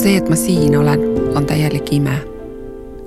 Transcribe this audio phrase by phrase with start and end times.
[0.00, 1.00] see, et ma siin olen,
[1.36, 2.16] on täielik ime.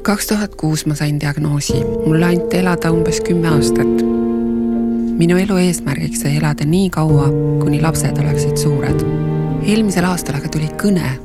[0.04, 4.04] kaks tuhat kuus ma sain diagnoosi, mulle anti elada umbes kümme aastat.
[5.18, 7.29] minu elu eesmärgiks sai elada nii kaua,
[7.64, 9.06] kuni lapsed oleksid suured.
[9.66, 11.16] eelmisel aastal aga tuli kõne.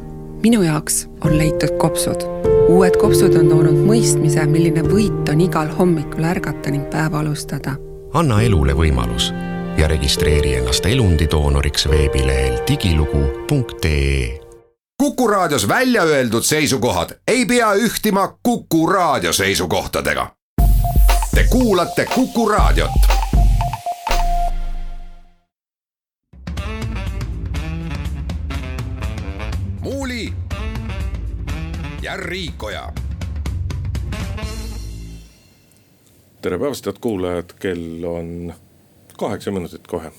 [0.42, 2.24] minu jaoks on leitud kopsud.
[2.68, 7.76] uued kopsud on toonud mõistmise, milline võit on igal hommikul ärgata ning päeva alustada.
[8.14, 9.32] anna elule võimalus
[9.76, 14.47] ja registreeri ennast elundidoonoriks veebilehel digilugu.ee
[15.02, 20.30] Kuku Raadios välja öeldud seisukohad ei pea ühtima Kuku Raadio seisukohtadega.
[21.34, 22.90] Te kuulate Kuku Raadiot.
[29.80, 30.32] muuli
[32.02, 32.92] ja Riikoja.
[36.42, 38.54] tere päevast, head kuulajad, kell on
[39.18, 40.12] kaheksa minutit kohe,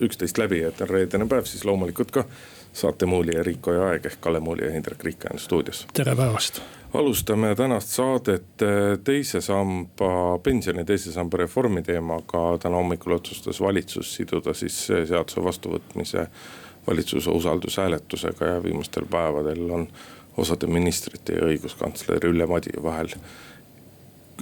[0.00, 2.24] üksteist läbi, et on reedene päev, siis loomulikult ka
[2.76, 5.86] saate Muuli ja Riiko ja Aeg ehk Kalle Muuli ja Hindrek Riik on stuudios.
[5.92, 6.60] tere päevast.
[6.94, 12.58] alustame tänast saadet eh, teise samba, pensioni teise samba reformi teemaga.
[12.58, 16.26] täna hommikul otsustas valitsus siduda siis seaduse vastuvõtmise
[16.86, 19.88] valitsuse usaldushääletusega ja viimastel päevadel on
[20.36, 23.08] osade ministrite ja õiguskantsler Ülle Madise vahel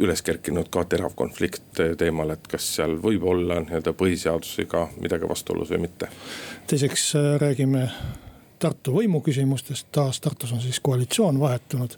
[0.00, 5.70] üles kerkinud ka terav konflikt teemal, et kas seal võib olla nii-öelda põhiseadusega midagi vastuolus
[5.70, 6.10] või mitte.
[6.66, 7.88] teiseks äh, räägime
[8.58, 11.96] Tartu võimu küsimustest, taas Tartus on siis koalitsioon vahetunud.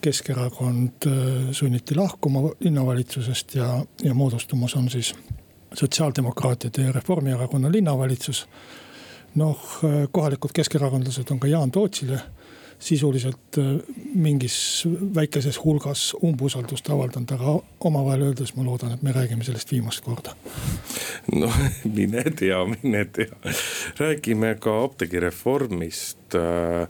[0.00, 1.12] Keskerakond äh,
[1.52, 5.14] sunniti lahkuma linnavalitsusest ja, ja moodustumas on siis
[5.74, 8.46] sotsiaaldemokraatide ja Reformierakonna linnavalitsus.
[9.34, 12.20] noh, äh, kohalikud keskerakondlased on ka Jaan Tootsile
[12.78, 13.64] sisuliselt äh,
[14.14, 14.84] mingis
[15.14, 17.58] väikeses hulgas umbusaldust avaldanud, aga
[17.90, 20.36] omavahel öeldes ma loodan, et me räägime sellest viimast korda.
[21.34, 21.50] no
[21.98, 23.54] mine tea, mine tea,
[23.98, 26.88] räägime ka apteegireformist äh,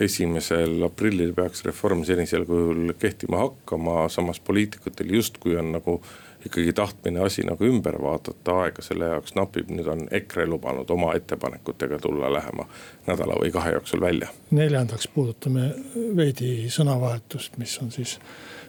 [0.00, 6.00] esimesel aprillil peaks reform senisel kujul kehtima hakkama, samas poliitikutel justkui on nagu
[6.48, 11.12] ikkagi tahtmine asi nagu ümber vaadata, aega selle jaoks napib, nüüd on EKRE lubanud oma
[11.18, 12.66] ettepanekutega tulla lähema
[13.06, 14.30] nädala või kahe jooksul välja.
[14.50, 15.70] neljandaks puudutame
[16.16, 18.18] veidi sõnavahetust, mis on siis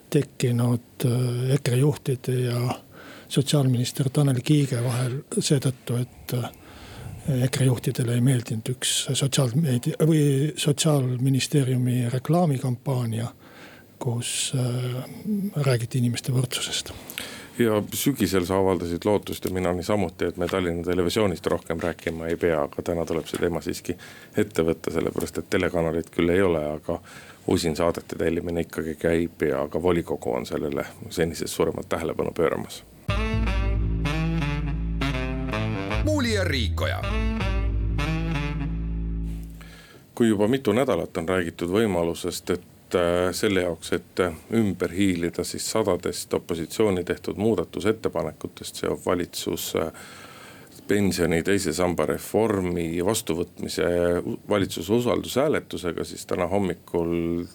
[0.09, 2.79] tekkinud äh, EKRE juhtide ja
[3.27, 6.51] sotsiaalminister Tanel Kiige vahel seetõttu, et äh,
[7.49, 13.29] EKRE juhtidele ei meeldinud üks sotsiaalmeedia või sotsiaalministeeriumi reklaamikampaania
[13.99, 15.03] kus äh,
[15.65, 16.93] räägiti inimeste võrdsusest
[17.59, 22.37] ja sügisel sa avaldasid lootust ja mina niisamuti, et me Tallinna Televisioonist rohkem rääkima ei
[22.37, 23.97] pea, aga täna tuleb see teema siiski
[24.37, 26.99] ette võtta, sellepärast et telekanalit küll ei ole, aga
[27.47, 32.83] usin saadete tellimine ikkagi käib ja ka volikogu on sellele senisest suuremat tähelepanu pööramas.
[36.05, 37.03] muuli ja Riikoja
[40.19, 42.63] kui juba mitu nädalat on räägitud võimalusest, et
[43.35, 49.91] selle jaoks, et äh, ümber hiilida siis sadadest opositsiooni tehtud muudatusettepanekutest, seob valitsus äh,
[50.87, 53.85] pensioni teise samba reformi vastuvõtmise
[54.49, 57.45] valitsuse usaldushääletusega, siis täna hommikul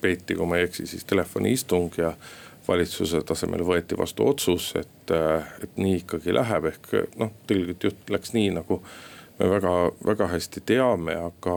[0.00, 2.12] peeti, kui ma ei eksi, siis telefoniistung ja
[2.68, 5.14] valitsuse tasemel võeti vastu otsus, et,
[5.62, 8.82] et nii ikkagi läheb, ehk noh, tegelikult jutt läks nii, nagu
[9.38, 9.74] me väga,
[10.06, 11.56] väga hästi teame, aga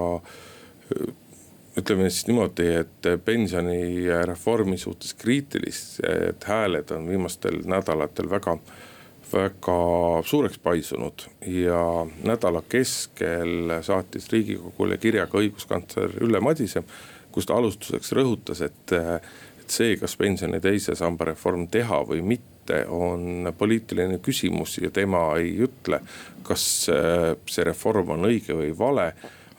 [1.77, 8.57] ütleme siis niimoodi, et pensionireformi suhtes kriitilised hääled on viimastel nädalatel väga,
[9.33, 9.79] väga
[10.23, 11.27] suureks paisunud.
[11.47, 16.83] ja nädala keskel saatis riigikogule kirja ka õiguskantsler Ülle Madise,
[17.31, 18.95] kus ta alustuseks rõhutas, et,
[19.59, 25.27] et see, kas pensioni teise samba reform teha või mitte on poliitiline küsimus ja tema
[25.37, 25.99] ei ütle,
[26.47, 29.11] kas see reform on õige või vale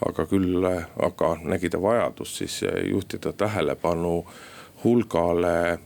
[0.04, 0.64] aga küll,
[1.06, 4.18] aga nägi ta vajadust siis juhtida tähelepanu
[4.84, 5.78] hulgale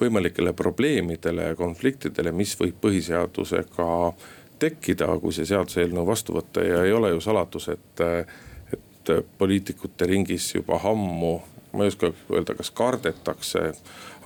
[0.00, 3.88] võimalikele probleemidele ja konfliktidele, mis võib põhiseadusega
[4.60, 6.64] tekkida, kui see seaduseelnõu vastu võtta.
[6.64, 8.02] Ja ei ole ju saladus, et,
[8.72, 11.34] et poliitikute ringis juba ammu,
[11.72, 13.66] ma ei oska öelda, kas kardetakse,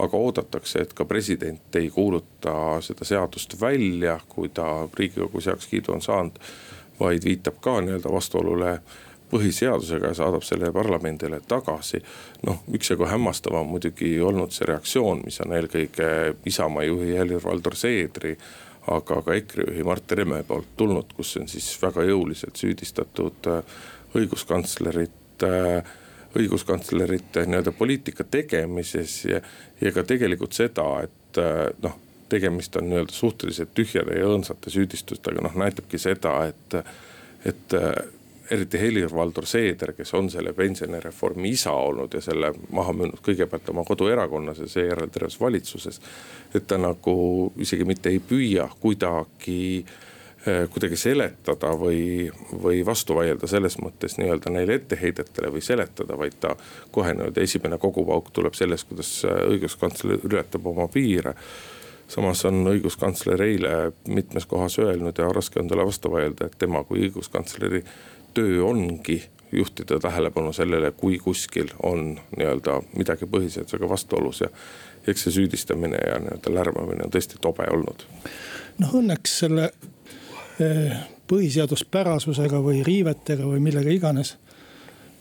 [0.03, 6.03] aga oodatakse, et ka president ei kuuluta seda seadust välja, kui ta riigikogus heakskiidu on
[6.03, 6.41] saanud
[7.01, 8.79] vaid viitab ka nii-öelda vastuolule
[9.31, 12.03] põhiseadusega ja saadab selle parlamendile tagasi.
[12.47, 18.37] noh, üksjagu hämmastav on muidugi olnud see reaktsioon, mis on eelkõige Isamaa juhi Helir-Valdor Seedri
[18.93, 23.77] aga ka EKRE juhi Mart Helme poolt tulnud, kus on siis väga jõuliselt süüdistatud äh,
[24.19, 25.95] õiguskantslerit äh,
[26.35, 29.41] õiguskantslerit nii-öelda poliitika tegemises ja,
[29.81, 35.43] ja ka tegelikult seda, et äh, noh tegemist on nii-öelda suhteliselt tühjade ja õõnsate süüdistustega,
[35.45, 36.79] noh näitabki seda, et,
[37.45, 37.77] et
[38.51, 43.85] eriti Helir-Valdor Seeder, kes on selle pensionireformi isa olnud ja selle maha müünud kõigepealt oma
[43.89, 46.01] koduerakonnas ja seejärel terves valitsuses.
[46.55, 49.85] et ta nagu isegi mitte ei püüa kuidagi
[50.47, 52.31] eh, kuidagi seletada või,
[52.63, 56.57] või vastu vaielda selles mõttes nii-öelda neile etteheidetele või seletada, vaid ta
[56.91, 61.35] kohe nii-öelda esimene kogupauk tuleb sellest, kuidas õiguskantsler ületab oma piire
[62.09, 66.85] samas on õiguskantsler eile mitmes kohas öelnud ja raske on talle vastu vaielda, et tema
[66.85, 67.85] kui õiguskantsleri
[68.35, 69.23] töö ongi
[69.53, 74.49] juhtida tähelepanu sellele, kui kuskil on nii-öelda midagi põhiseadusega vastuolus ja.
[75.07, 78.07] eks see süüdistamine ja nii-öelda lärmamine on tõesti tobe olnud.
[78.79, 79.71] noh, õnneks selle
[80.61, 80.97] eh,
[81.31, 84.37] põhiseaduspärasusega või riivetega või millega iganes.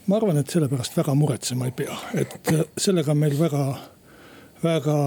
[0.06, 3.64] ma arvan, et selle pärast väga muretsema ei pea, et eh, sellega meil väga,
[4.62, 4.98] väga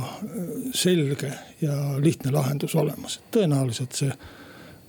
[0.00, 4.12] eh, selge ja lihtne lahendus olemas, tõenäoliselt see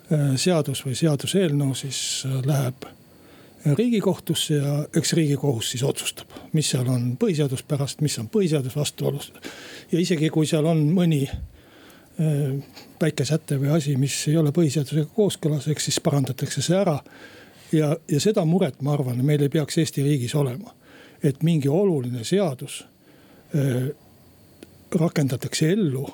[0.08, 2.86] Äh, seadus või seaduseelnõu siis äh, läheb
[3.76, 9.34] riigikohtusse ja eks riigikohus siis otsustab, mis seal on põhiseaduspärast, mis on põhiseaduse vastuolus.
[9.92, 12.56] ja isegi kui seal on mõni äh,
[13.02, 17.02] väike säte või asi, mis ei ole põhiseadusega kooskõlas, eks siis parandatakse see ära.
[17.76, 20.72] ja, ja seda muret, ma arvan, meil ei peaks Eesti riigis olema,
[21.20, 22.86] et mingi oluline seadus
[24.96, 26.08] rakendatakse ellu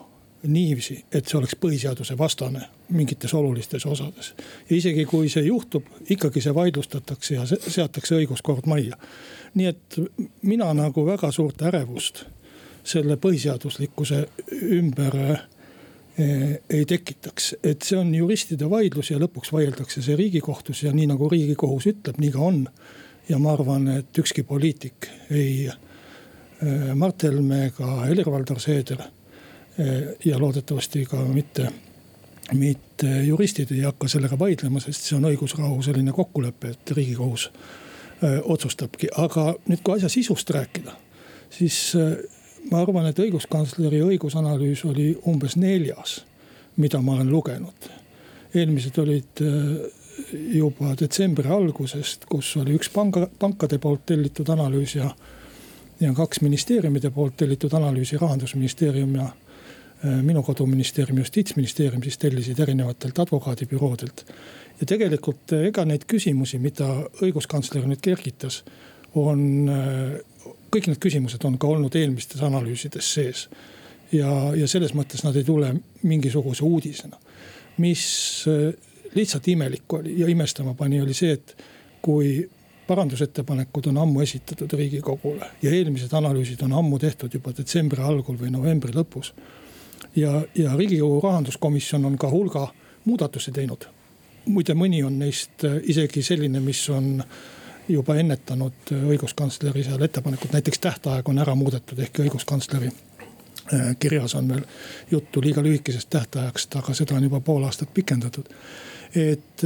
[0.47, 4.33] niiviisi, et see oleks põhiseaduse vastane mingites olulistes osades.
[4.69, 8.97] ja isegi kui see juhtub, ikkagi see vaidlustatakse ja seatakse õiguskord majja.
[9.53, 9.99] nii et
[10.41, 12.25] mina nagu väga suurt ärevust
[12.83, 20.19] selle põhiseaduslikkuse ümber eh, ei tekitaks, et see on juristide vaidlus ja lõpuks vaieldakse see
[20.19, 22.67] riigikohtus ja nii nagu riigikohus ütleb, nii ka on.
[23.29, 25.69] ja ma arvan, et ükski poliitik, ei
[26.95, 29.01] Mart Helme ega Helir-Valdor Seeder
[29.80, 31.68] Eh, ja loodetavasti ka mitte,
[32.54, 38.36] mitte juristid ei hakka sellega vaidlema, sest see on õigusrahu selline kokkulepe, et riigikohus eh,
[38.44, 40.94] otsustabki, aga nüüd, kui asja sisust rääkida,
[41.50, 41.80] siis
[42.69, 46.19] ma arvan, et õiguskantsleri õigusanalüüs oli umbes neljas,
[46.77, 47.89] mida ma olen lugenud.
[48.54, 49.42] eelmised olid
[50.54, 55.09] juba detsembri algusest, kus oli üks panga, pankade poolt tellitud analüüs ja,
[56.03, 59.29] ja kaks ministeeriumide poolt tellitud analüüsi, rahandusministeerium ja
[60.05, 64.25] Äh, minu koduministeerium, justiitsministeerium siis tellisid erinevatelt advokaadibüroodelt.
[64.79, 66.88] ja tegelikult äh, ega neid küsimusi, mida
[67.23, 68.65] õiguskantsler nüüd kergitas,
[69.15, 73.45] on, äh, kõik need küsimused on ka olnud eelmistes analüüsides sees.
[74.11, 75.71] ja, ja selles mõttes nad ei tule
[76.01, 77.17] mingisuguse uudisena.
[77.77, 78.45] mis
[79.15, 81.56] lihtsalt imelik oli ja imestama pani, oli see, et
[82.01, 82.49] kui
[82.88, 88.51] parandusettepanekud on ammu esitatud riigikogule ja eelmised analüüsid on ammu tehtud juba detsembri algul või
[88.51, 89.33] novembri lõpus
[90.15, 92.68] ja, ja riigikogu rahanduskomisjon on ka hulga
[93.06, 93.85] muudatusi teinud.
[94.45, 97.24] muide, mõni on neist äh, isegi selline, mis on
[97.88, 104.35] juba ennetanud äh, õiguskantsleri seal ettepanekut, näiteks tähtaeg on ära muudetud, ehkki õiguskantsleri äh, kirjas
[104.35, 104.65] on veel
[105.12, 108.50] juttu liiga lühikesest tähtajast, aga seda on juba pool aastat pikendatud.
[109.15, 109.63] et,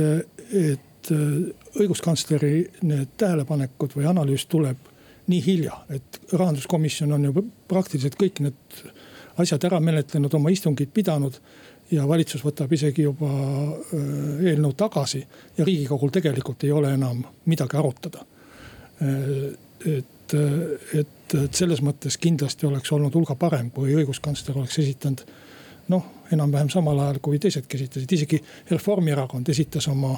[0.53, 2.53] et õiguskantsleri
[2.87, 4.77] need tähelepanekud või analüüs tuleb
[5.27, 8.81] nii hilja, et rahanduskomisjon on ju praktiliselt kõik need
[9.37, 11.39] asjad ära menetlenud, oma istungid pidanud.
[11.91, 15.21] ja valitsus võtab isegi juba äh, eelnõu tagasi
[15.57, 18.25] ja riigikogul tegelikult ei ole enam midagi arutada.
[19.01, 19.53] Äh,
[19.85, 20.33] et,
[20.93, 25.23] et, et selles mõttes kindlasti oleks olnud hulga parem, kui õiguskantsler oleks esitanud
[25.87, 30.17] noh, enam-vähem samal ajal kui teisedki esitasid, isegi Reformierakond esitas oma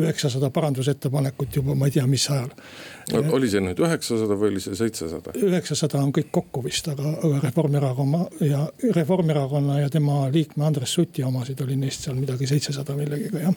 [0.00, 2.50] üheksasada parandusettepanekut juba ma ei tea, mis ajal.
[3.36, 5.34] oli see nüüd üheksasada või oli see seitsesada?
[5.38, 8.64] üheksasada on kõik kokku vist, aga, aga Reformierakonna ja
[8.96, 13.54] Reformierakonna ja tema liikme Andres Suti omasid oli neist seal midagi seitsesada millegagi jah.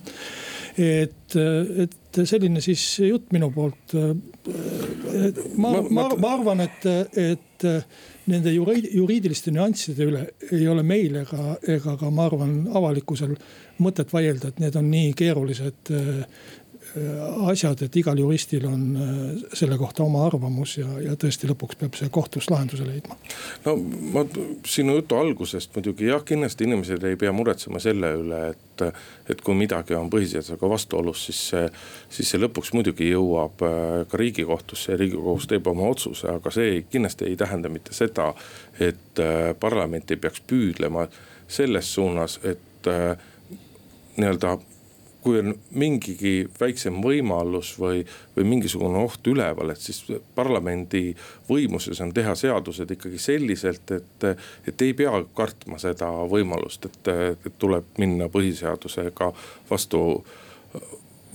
[0.78, 1.36] Et,
[1.84, 3.96] et selline siis jutt minu poolt.
[5.58, 6.86] ma, ma, ma, arvan, et,
[7.18, 7.68] et
[8.28, 13.36] nende juriidiliste nüansside üle ei ole meil ega, ega ka ma arvan avalikkusel
[13.84, 15.94] mõtet vaielda, et need on nii keerulised
[17.52, 19.10] asjad, et igal juristil on äh,
[19.58, 23.18] selle kohta oma arvamus ja, ja tõesti lõpuks peab see kohtus lahenduse leidma.
[23.66, 23.76] no
[24.14, 24.24] ma
[24.68, 28.86] sinu jutu algusest muidugi jah, kindlasti inimesed ei pea muretsema selle üle, et,
[29.32, 31.66] et kui midagi on põhiseadusega vastuolus, siis see,
[32.20, 36.84] siis see lõpuks muidugi jõuab äh, ka riigikohtusse ja riigikohus teeb oma otsuse, aga see
[36.92, 38.32] kindlasti ei tähenda mitte seda,
[38.80, 39.20] et
[39.60, 41.08] parlament ei peaks püüdlema
[41.48, 42.90] selles suunas, et
[44.18, 44.58] nii-öelda
[45.28, 48.04] kui on mingigi väiksem võimalus või,
[48.36, 50.00] või mingisugune oht üleval, et siis
[50.36, 51.12] parlamendi
[51.50, 54.28] võimuses on teha seadused ikkagi selliselt, et.
[54.68, 57.12] et ei pea kartma seda võimalust, et,
[57.60, 59.32] tuleb minna põhiseadusega
[59.70, 60.02] vastu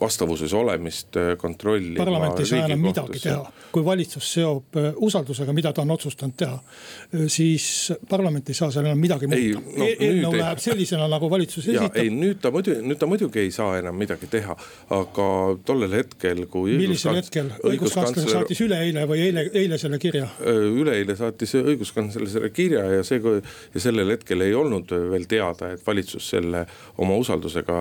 [0.00, 2.04] vastavuses olemist äh, kontrollima.
[2.04, 6.37] parlament ei saa enam midagi teha, kui valitsus seob äh, usaldusega, mida ta on otsustanud
[6.38, 6.56] teha.
[6.56, 9.96] Äh, siis parlament ei saa seal enam midagi muuta no, e.
[10.08, 11.99] eelnõu läheb sellisena, nagu valitsus esitab.
[12.00, 14.56] ei, nüüd ta muidu, nüüd ta muidugi ei saa enam midagi teha,
[14.96, 15.28] aga
[15.68, 16.76] tollel hetkel, kui.
[16.80, 20.30] millisel hetkel õiguskantsler saatis üleeile või eile, eile selle kirja?
[20.42, 25.87] üleeile saatis õiguskantsler selle kirja ja see ja sellel hetkel ei olnud veel teada, et
[25.87, 26.64] valitsus selle
[27.02, 27.78] oma usaldusega,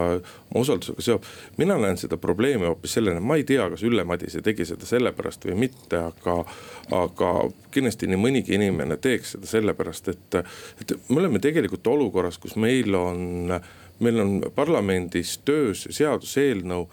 [0.52, 1.26] oma usaldusega seob.
[1.58, 5.48] mina näen seda probleemi hoopis sellena, ma ei tea, kas Ülle Madise tegi seda sellepärast
[5.50, 6.42] või mitte, aga.
[6.96, 7.32] aga
[7.72, 10.36] kindlasti nii mõnigi inimene teeks seda sellepärast, et,
[10.84, 13.54] et me oleme tegelikult olukorras, kus meil on,
[14.04, 16.90] meil on parlamendis töös seaduseelnõu,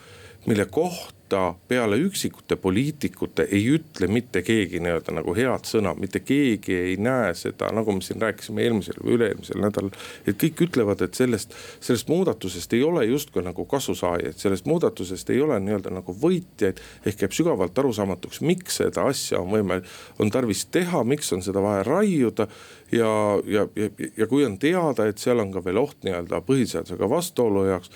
[0.49, 6.73] mille kohta peale üksikute poliitikute ei ütle mitte keegi nii-öelda nagu head sõna, mitte keegi
[6.73, 9.91] ei näe seda, nagu me siin rääkisime eelmisel või üle-eelmisel nädalal.
[10.25, 11.53] et kõik ütlevad, et sellest,
[11.85, 16.81] sellest muudatusest ei ole justkui nagu kasusaajaid, sellest muudatusest ei ole nii-öelda nagu võitjaid.
[17.05, 21.61] ehk jääb sügavalt arusaamatuks, miks seda asja on võimalik, on tarvis teha, miks on seda
[21.61, 22.49] vaja raiuda.
[22.93, 23.11] ja,
[23.45, 27.67] ja, ja, ja kui on teada, et seal on ka veel oht nii-öelda põhiseadusega vastuolu
[27.69, 27.93] jaoks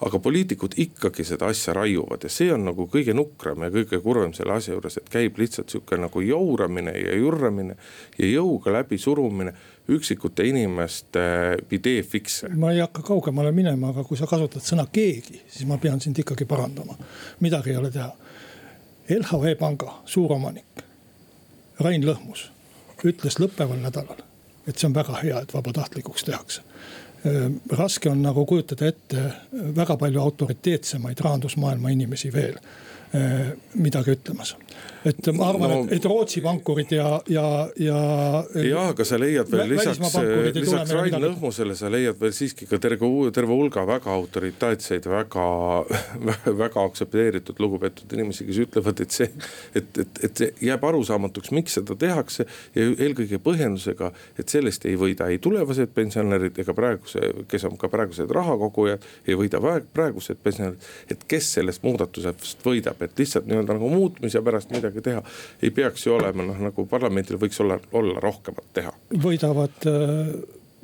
[0.00, 4.32] aga poliitikud ikkagi seda asja raiuvad ja see on nagu kõige nukram ja kõige kurvem
[4.34, 7.76] selle asja juures, et käib lihtsalt sihuke nagu jauramine ja jurramine.
[8.18, 9.54] ja jõuga läbisurumine
[9.88, 11.20] üksikute inimeste
[11.70, 12.48] idee fikse.
[12.48, 16.18] ma ei hakka kaugemale minema, aga kui sa kasutad sõna keegi, siis ma pean sind
[16.18, 16.98] ikkagi parandama.
[17.40, 18.12] midagi ei ole teha.
[19.08, 20.84] LHV Panga suuromanik
[21.80, 22.50] Rain Lõhmus
[23.04, 24.22] ütles lõppeval nädalal,
[24.64, 27.03] et see on väga hea, et vabatahtlikuks tehakse Äh,
[27.72, 32.58] raske on nagu kujutada ette väga palju autoriteetsemaid rahandusmaailma inimesi veel.
[32.58, 32.93] äh,
[33.74, 34.56] midagi ütlemas
[35.04, 37.44] et ma arvan no,, et, Rootsi pankurid ja, ja,
[37.80, 37.98] ja.
[38.56, 40.00] jah, aga sa leiad veel lisaks,
[40.56, 45.44] lisaks Rain Lõhmusele, sa leiad veel siiski ka terve, terve hulga väga autoriteetseid, väga,
[46.62, 49.28] väga aktsepteeritud, lugupeetud inimesi, kes ütlevad, et see.
[49.76, 54.96] et, et, et see jääb arusaamatuks, miks seda tehakse ja eelkõige põhjendusega, et sellest ei
[55.00, 59.04] võida ei tulevased pensionärid ega praeguse, kes on ka praegused rahakogujad.
[59.28, 59.60] ei võida
[59.92, 65.22] praegused pensionärid, et kes sellest muudatusest võidab, et lihtsalt nii-öelda nagu muutmise pärast midagi teha.
[65.62, 68.92] ei peaks ju olema, noh nagu parlamendil võiks olla, olla rohkemat teha.
[69.24, 70.36] võidavad äh,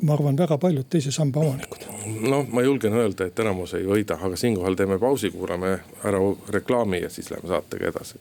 [0.03, 1.87] ma arvan, väga paljud teise samba omanikud.
[2.21, 7.03] noh, ma julgen öelda, et enamus ei võida, aga siinkohal teeme pausi, kuulame ära reklaami
[7.05, 8.21] ja siis läheme saatega edasi.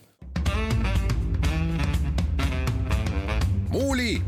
[3.69, 4.21] muuli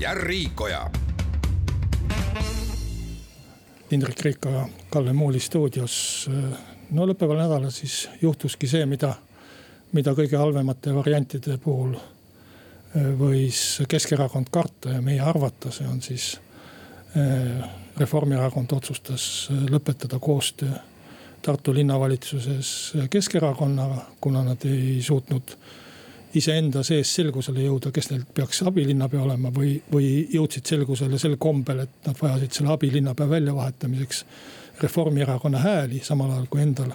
[0.00, 0.90] ja Riikoja.
[3.90, 6.30] Indrek Riikoja, Kalle Muuli stuudios.
[6.90, 9.14] No lõppeval nädalal siis juhtuski see, mida
[9.92, 16.36] mida kõige halvemate variantide puhul äh, võis Keskerakond karta ja meie arvata, see on siis.
[17.16, 17.68] Äh,
[17.98, 20.76] Reformierakond otsustas äh, lõpetada koostöö
[21.42, 22.68] Tartu linnavalitsuses
[23.10, 25.52] Keskerakonnaga, kuna nad ei suutnud
[26.34, 31.84] iseenda sees selgusele jõuda, kes neil peaks abilinnapea olema või, või jõudsid selgusele sel kombel,
[31.86, 34.24] et nad vajasid selle abilinnapea väljavahetamiseks
[34.82, 36.92] Reformierakonna hääli, samal ajal kui endal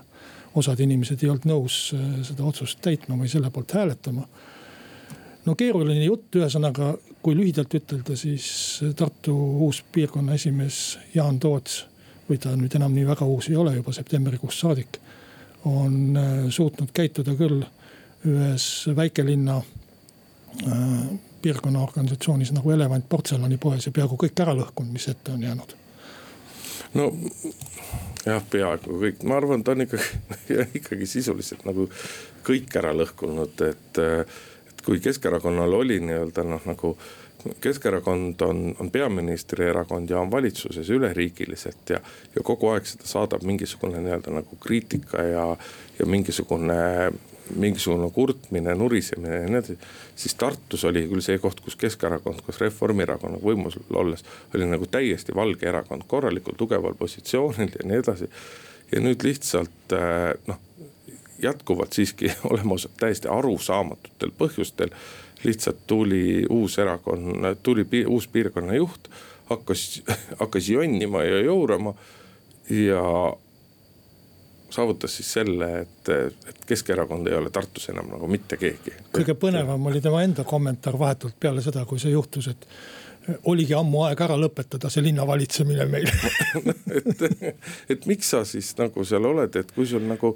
[0.55, 4.27] osad inimesed ei olnud nõus äh, seda otsust täitma või selle poolt hääletama.
[5.45, 8.45] no keeruline jutt, ühesõnaga, kui lühidalt ütelda, siis
[8.95, 9.35] Tartu
[9.65, 11.85] uus piirkonna esimees Jaan Toots.
[12.29, 14.99] või ta nüüd enam nii väga uus ei ole, juba septembrikuust saadik.
[15.65, 17.63] on äh, suutnud käituda küll
[18.25, 25.31] ühes väikelinna äh, piirkonna organisatsioonis nagu Elevant portselanipoes ja peaaegu kõik ära lõhkunud, mis ette
[25.31, 25.75] on jäänud
[26.93, 27.09] no
[28.25, 30.21] jah, peaaegu kõik, ma arvan, ta on ikkagi,
[30.79, 31.89] ikkagi sisuliselt nagu
[32.47, 34.03] kõik ära lõhkunud, et.
[34.03, 36.89] et kui Keskerakonnal oli nii-öelda noh, nagu
[37.63, 41.99] Keskerakond on, on peaministrierakond ja on valitsuses üleriigiliselt ja,
[42.35, 45.45] ja kogu aeg seda saadab mingisugune nii-öelda nagu kriitika ja,
[45.99, 46.75] ja mingisugune
[47.55, 49.77] mingisugune kurtmine, nurisemine ja nii edasi.
[50.15, 54.23] siis Tartus oli küll see koht, kus Keskerakond koos Reformierakonnaga võimul olles
[54.55, 58.29] oli nagu täiesti valge erakond, korralikult tugeval positsioonil ja nii edasi.
[58.91, 60.61] ja nüüd lihtsalt äh, noh,
[61.43, 64.95] jätkuvalt siiski oleme ausad, täiesti arusaamatutel põhjustel.
[65.43, 69.09] lihtsalt tuli uus erakond, tuli pi uus piirkonna juht,
[69.49, 70.03] hakkas,
[70.41, 71.93] hakkas jonnima ja jourama
[72.69, 73.03] ja
[74.73, 76.09] saavutas siis selle, et,
[76.49, 78.95] et Keskerakond ei ole Tartus enam nagu mitte keegi.
[79.13, 82.67] kõige põnevam oli tema enda kommentaar vahetult peale seda, kui see juhtus, et
[83.49, 86.09] oligi ammu aeg ära lõpetada see linna valitsemine meil
[86.97, 87.23] et,
[87.95, 90.33] et miks sa siis nagu seal oled, et kui sul nagu,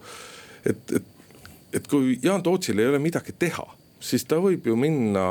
[0.63, 1.33] et, et,
[1.79, 3.65] et kui Jaan Tootsil ei ole midagi teha,
[3.99, 5.27] siis ta võib ju minna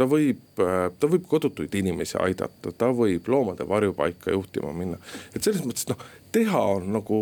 [0.00, 4.96] ta võib, ta võib kodutuid inimesi aidata, ta võib loomade varjupaika juhtima minna.
[5.34, 6.00] et selles mõttes noh,
[6.32, 7.18] teha on nagu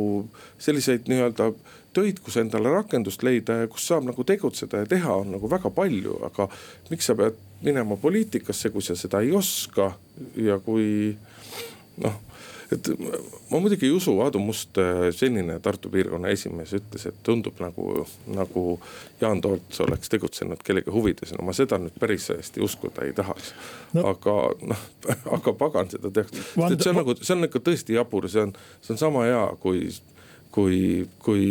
[0.62, 1.50] selliseid nii-öelda
[1.96, 5.72] töid, kus endale rakendust leida ja kus saab nagu tegutseda ja teha on nagu väga
[5.74, 6.46] palju, aga
[6.92, 9.90] miks sa pead minema poliitikasse, kui sa seda ei oska
[10.38, 11.16] ja kui
[12.04, 12.20] noh
[12.72, 12.88] et
[13.50, 14.78] ma muidugi ei usu, Aadu Must,
[15.16, 18.64] senine Tartu piirkonna esimees ütles, et tundub nagu, nagu
[19.20, 23.54] Jaan Toots oleks tegutsenud kellegi huvides, no ma seda nüüd päris hästi uskuda ei tahaks.
[23.96, 24.04] No..
[24.12, 24.36] aga
[24.68, 24.84] noh,
[25.38, 28.54] aga pagan seda tehakse, sest see on nagu, see on ikka tõesti jabur, see on,
[28.84, 29.88] see on sama hea, kui,
[30.54, 30.78] kui,
[31.24, 31.48] kui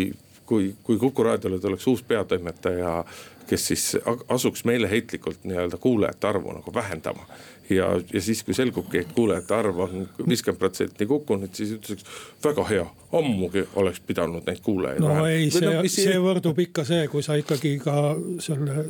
[0.48, 3.04] kui, kui Kuku raadiole tuleks uus peatoimetaja,
[3.48, 3.84] kes siis
[4.28, 7.28] asuks meeleheitlikult nii-öelda kuulajate arvu nagu vähendama
[7.70, 12.06] ja, ja siis, kui selgubki, et kuulajate arv on viiskümmend protsenti kukkunud, siis ütleks
[12.44, 12.86] väga hea,
[13.20, 15.04] ammugi oleks pidanud neid kuulajaid.
[15.04, 15.26] no vähem.
[15.34, 18.88] ei, see, no, see võrdub ikka see, kui sa ikkagi ka selle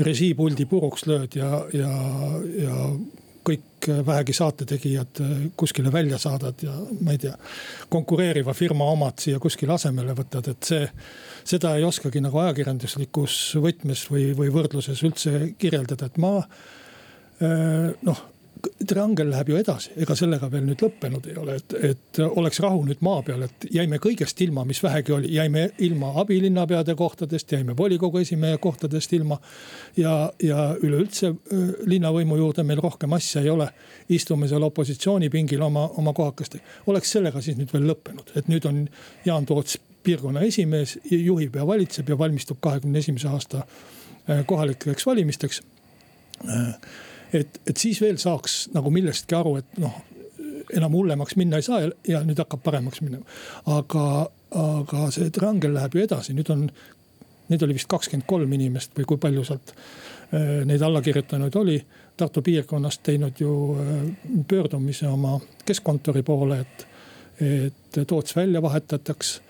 [0.00, 1.92] režiipuldi puruks lööd ja, ja,
[2.62, 2.88] ja
[3.84, 5.22] kõik vähegi saatetegijad
[5.60, 7.34] kuskile välja saadad ja ma ei tea,
[7.92, 10.88] konkureeriva firma omad siia kuskile asemele võtad, et see.
[11.44, 16.38] seda ei oskagi nagu ajakirjanduslikus võtmes või, või võrdluses üldse kirjeldada, et ma
[17.42, 18.20] Äh, noh
[18.86, 22.82] triangel läheb ju edasi, ega sellega veel nüüd lõppenud ei ole, et, et oleks rahu
[22.86, 27.76] nüüd maa peal, et jäime kõigest ilma, mis vähegi oli, jäime ilma abilinnapeade kohtadest, jäime
[27.76, 29.38] volikogu esimehe kohtadest ilma.
[29.96, 31.32] ja, ja üleüldse
[31.86, 33.68] linnavõimu juurde meil rohkem asja ei ole.
[34.08, 38.88] istume seal opositsioonipingil oma, oma kohakestega, oleks sellega siis nüüd veel lõppenud, et nüüd on
[39.24, 43.64] Jaan Toots piirkonna esimees, juhib ja valitseb ja valmistub kahekümne esimese aasta
[44.46, 45.62] kohalikeks valimisteks
[47.34, 49.94] et, et siis veel saaks nagu millestki aru, et noh,
[50.76, 53.24] enam hullemaks minna ei saa ja, ja nüüd hakkab paremaks minema.
[53.70, 54.06] aga,
[54.60, 56.66] aga see triangel läheb ju edasi, nüüd on,
[57.50, 61.78] neid oli vist kakskümmend kolm inimest või kui palju sealt äh, neid allakirjutanuid oli.
[62.16, 63.94] Tartu piirkonnast teinud ju äh,
[64.48, 65.36] pöördumise oma
[65.66, 66.86] keskkontori poole, et,
[67.40, 69.40] et Toots välja vahetataks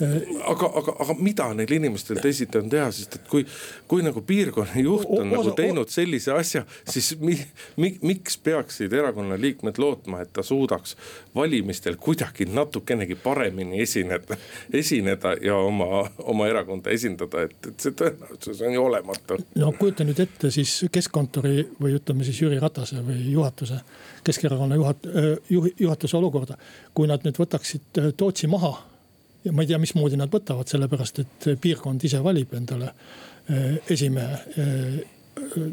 [0.00, 3.44] aga, aga, aga mida neil inimestel teisiti on teha, sest et kui,
[3.90, 7.36] kui nagu piirkonna juht on o, nagu teinud sellise asja, siis mi,
[7.80, 10.96] mi, miks peaksid erakonna liikmed lootma, et ta suudaks
[11.36, 14.38] valimistel kuidagi natukenegi paremini esineda,
[14.72, 19.40] esineda ja oma, oma erakonda esindada, et, et see tõenäosus on ju olematu.
[19.60, 23.82] no kujuta nüüd ette siis keskkontori või ütleme siis Jüri Ratase või juhatuse,
[24.24, 25.08] Keskerakonna juhat-,
[25.50, 26.56] juhi, juhatuse olukorda.
[26.94, 28.74] kui nad nüüd võtaksid Tootsi maha
[29.44, 34.38] ja ma ei tea, mismoodi nad võtavad, sellepärast et piirkond ise valib endale eh, esimehe.
[34.60, 35.66] Eh,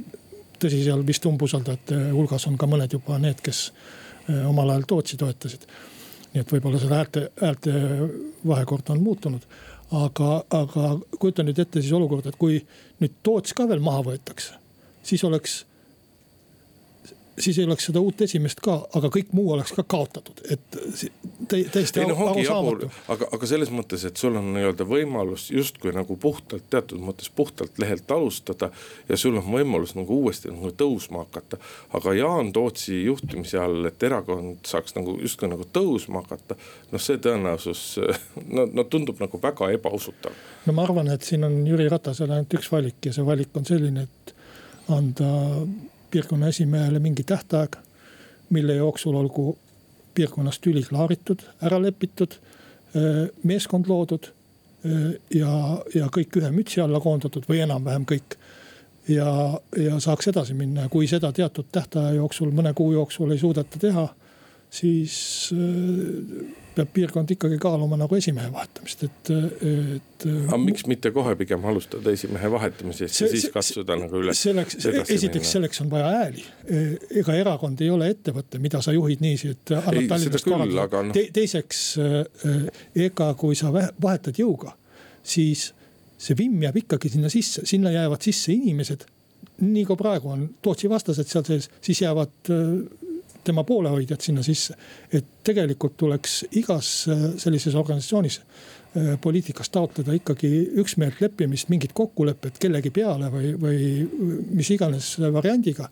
[0.57, 5.19] tõsi, seal vist umbusaldajate hulgas on ka mõned juba need, kes eh, omal ajal Tootsi
[5.19, 5.67] toetasid.
[6.33, 7.73] nii et võib-olla seda häälte, häälte
[8.45, 9.47] vahekord on muutunud.
[9.91, 12.59] aga, aga kujuta nüüd ette siis olukorda, et kui
[12.99, 14.57] nüüd Toots ka veel maha võetakse,
[15.03, 15.61] siis oleks
[17.39, 20.77] siis ei oleks seda uut esimest ka, aga kõik muu oleks ka kaotatud, et
[21.47, 22.89] täiesti no, arusaamatu.
[23.13, 27.77] aga, aga selles mõttes, et sul on nii-öelda võimalus justkui nagu puhtalt, teatud mõttes puhtalt
[27.81, 28.71] lehelt alustada.
[29.09, 31.59] ja sul on võimalus nagu uuesti nagu tõusma hakata.
[31.99, 36.57] aga Jaan Tootsi juhtimise all, et erakond saaks nagu justkui nagu tõusma hakata.
[36.91, 37.83] noh, see tõenäosus,
[38.55, 40.33] no, no tundub nagu väga ebausutav.
[40.65, 43.65] no ma arvan, et siin on Jüri Ratasel ainult üks valik ja see valik on
[43.67, 44.33] selline, et
[44.87, 45.29] anda
[46.11, 47.75] piirkonna esimehele mingi tähtaeg,
[48.49, 49.57] mille jooksul olgu
[50.15, 52.37] piirkonnas tüli klaaritud, ära lepitud,
[53.43, 54.31] meeskond loodud
[55.33, 55.51] ja,
[55.95, 58.37] ja kõik ühe mütsi alla koondatud või enam-vähem kõik.
[59.07, 59.27] ja,
[59.77, 63.79] ja saaks edasi minna ja kui seda teatud tähtaja jooksul, mõne kuu jooksul ei suudeta
[63.79, 64.07] teha,
[64.73, 65.17] siis
[66.77, 70.25] peab piirkond ikkagi kaaluma nagu esimehe vahetamist, et, et.
[70.27, 74.41] aga miks mitte kohe pigem alustada esimehe vahetamisest ja siis katsuda nagu üles.
[74.45, 74.77] selleks,
[75.15, 76.45] esiteks selleks on vaja hääli.
[77.23, 81.17] ega erakond ei ole ettevõte, mida sa juhid niiviisi, et annad Tallinnast korraldada no.
[81.17, 81.27] Te,.
[81.33, 81.83] teiseks,
[83.07, 84.75] ega kui sa vahetad jõuga,
[85.25, 85.71] siis
[86.17, 89.05] see vimm jääb ikkagi sinna sisse, sinna jäävad sisse inimesed.
[89.57, 92.53] nii kui praegu on Tootsi vastased seal sees, siis jäävad
[93.47, 94.75] tema poolehoidjad sinna sisse.
[95.13, 100.51] et tegelikult tuleks igas äh, sellises organisatsioonis äh, poliitikas taotleda ikkagi
[100.83, 103.81] üksmeelt leppimist, mingit kokkulepet kellegi peale või, või
[104.51, 105.89] mis iganes variandiga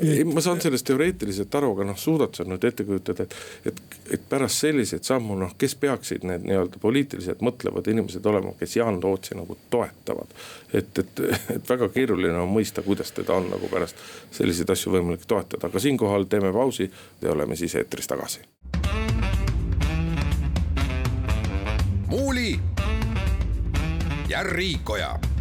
[0.00, 3.36] ei, ma saan sellest teoreetiliselt aru, aga noh, suudad sa nüüd ette kujutada, et,
[3.70, 3.80] et,
[4.16, 9.00] et pärast selliseid sammu, noh, kes peaksid need nii-öelda poliitiliselt mõtlevad inimesed olema, kes Jaan
[9.00, 10.34] Tootsi nagu toetavad.
[10.72, 11.22] et, et,
[11.56, 13.96] et väga keeruline on mõista, kuidas teda on nagu pärast
[14.36, 16.90] selliseid asju võimalik toetada, aga siinkohal teeme pausi
[17.22, 18.44] ja oleme siis eetris tagasi.
[22.06, 22.54] muuli
[24.28, 25.35] ja Riikoja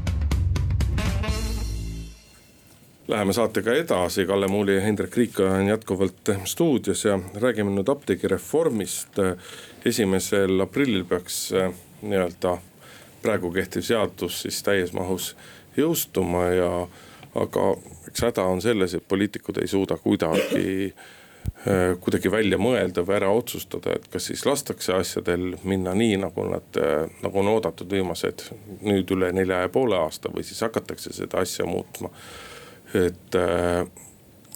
[3.08, 9.20] Läheme saatega edasi, Kalle Muuli ja Hendrik Riik on jätkuvalt stuudios ja räägime nüüd apteegireformist.
[9.86, 12.58] esimesel aprillil peaks eh, nii-öelda
[13.22, 15.36] praegu kehtiv seadus siis täies mahus
[15.78, 16.72] jõustuma ja
[17.36, 17.68] aga
[18.08, 23.30] eks häda on selles, et poliitikud ei suuda kuidagi äh, kuidagi välja mõelda või ära
[23.30, 28.48] otsustada, et kas siis lastakse asjadel minna nii, nagu nad, äh, nagu on oodatud viimased
[28.82, 32.10] nüüd üle nelja ja poole aasta või siis hakatakse seda asja muutma.
[32.96, 33.88] Et äh,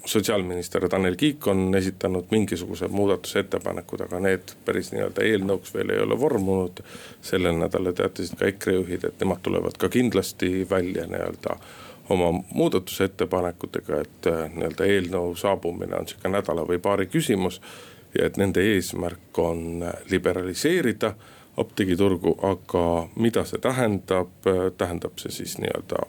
[0.06, 6.19] sotsiaalminister Tanel Kiik on esitanud mingisugused muudatusettepanekud, aga need päris nii-öelda eelnõuks veel ei ole
[6.19, 6.82] vormunud.
[7.21, 11.58] sellel nädalal teatasid ka EKRE juhid, et nemad tulevad ka kindlasti välja nii-öelda
[12.10, 17.62] oma muudatusettepanekutega, et äh, nii-öelda eelnõu saabumine on sihuke nädala või paari küsimus.
[18.17, 21.13] ja et nende eesmärk on liberaliseerida
[21.58, 26.08] apteegiturgu, aga mida see tähendab, äh, tähendab see siis nii-öelda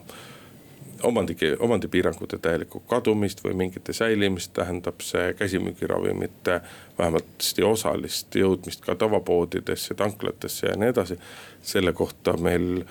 [1.03, 6.59] omandi, omandipiirangute täielikku kadumist või mingite säilimist, tähendab see käsimüügiravimite
[6.97, 11.19] vähemasti osalist jõudmist ka tavapoodidesse, tanklatesse ja nii edasi.
[11.61, 12.83] selle kohta meil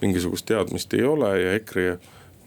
[0.00, 1.98] mingisugust teadmist ei ole ja EKRE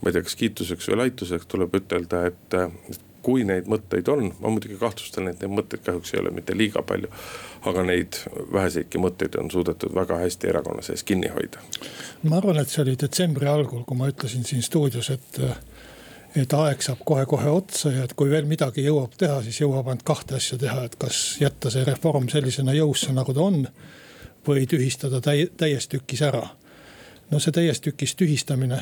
[0.01, 2.58] ma ei tea, kas kiituseks või laituseks tuleb ütelda, et,
[2.91, 6.58] et kui neid mõtteid on, ma muidugi kahtlustan, et neid mõtteid kahjuks ei ole mitte
[6.58, 7.10] liiga palju.
[7.69, 8.15] aga neid
[8.53, 11.60] väheseidki mõtteid on suudetud väga hästi erakonna sees kinni hoida.
[12.23, 15.41] ma arvan, et see oli detsembri algul, kui ma ütlesin siin stuudios, et
[16.36, 20.05] et aeg saab kohe-kohe otsa ja et kui veel midagi jõuab teha, siis jõuab ainult
[20.05, 23.67] kahte asja teha, et kas jätta see reform sellisena jõusse, nagu ta on.
[24.47, 26.47] või tühistada täi-, täies tükis ära.
[27.32, 28.82] no see täies tükis tühistamine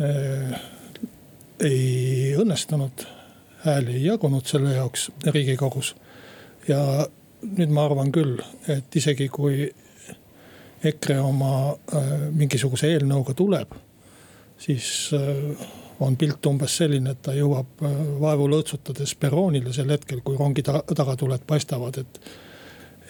[0.00, 0.60] Äh,
[1.60, 3.04] ei õnnestunud,
[3.64, 5.94] hääli ei jagunud selle jaoks riigikogus.
[6.68, 7.06] ja
[7.42, 8.38] nüüd ma arvan küll,
[8.70, 9.66] et isegi kui
[10.84, 13.74] EKRE oma äh, mingisuguse eelnõuga tuleb,
[14.58, 15.66] siis äh,
[16.02, 17.82] on pilt umbes selline, et ta jõuab
[18.20, 22.22] vaevu lõõtsutades perroonile sel hetkel, kui rongi tagatuled paistavad, et.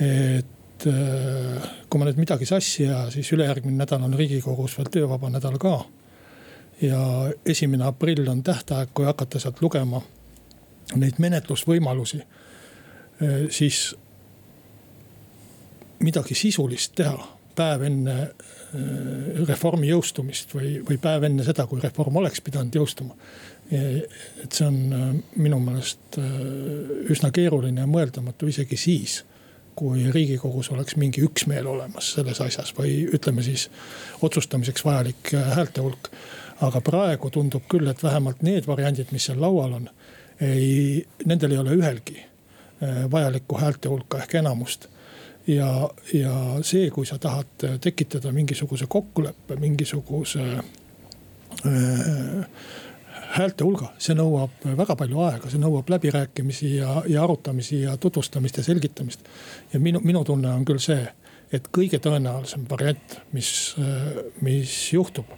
[0.00, 5.28] et kui ma nüüd midagi sassi ei aja, siis ülejärgmine nädal on riigikogus veel töövaba
[5.30, 5.76] nädal ka
[6.82, 7.02] ja
[7.46, 10.00] esimene aprill on tähtaeg, kui hakata sealt lugema
[11.00, 13.94] neid menetlusvõimalusi, eh, siis
[16.02, 17.16] midagi sisulist teha
[17.56, 23.16] päev enne eh, reformi jõustumist või, või päev enne seda, kui reform oleks pidanud jõustuma.
[23.72, 26.18] et see on eh, minu meelest
[27.10, 29.22] üsna keeruline ja mõeldamatu isegi siis,
[29.74, 33.70] kui riigikogus oleks mingi üksmeel olemas selles asjas või ütleme siis
[34.20, 36.10] otsustamiseks vajalik häälte hulk
[36.66, 39.88] aga praegu tundub küll, et vähemalt need variandid, mis seal laual on,
[40.42, 44.88] ei, nendel ei ole ühelgi äh, vajalikku häälte hulka ehk enamust.
[45.46, 52.46] ja, ja see, kui sa tahad tekitada mingisuguse kokkuleppe, mingisuguse äh,
[53.32, 58.60] häälte hulga, see nõuab väga palju aega, see nõuab läbirääkimisi ja, ja arutamisi ja tutvustamist
[58.60, 59.20] ja selgitamist.
[59.72, 61.06] ja minu, minu tunne on küll see,
[61.52, 65.32] et kõige tõenäolisem variant, mis, äh, mis juhtub